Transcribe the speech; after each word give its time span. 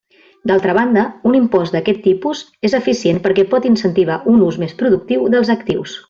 D'altra 0.51 0.73
banda, 0.77 1.01
un 1.31 1.35
impost 1.39 1.75
d'aquest 1.75 2.01
tipus 2.07 2.41
és 2.69 2.75
eficient 2.79 3.19
perquè 3.27 3.45
pot 3.55 3.67
incentivar 3.75 4.17
un 4.35 4.41
ús 4.51 4.57
més 4.67 4.73
productiu 4.81 5.29
dels 5.35 5.53
actius. 5.61 5.99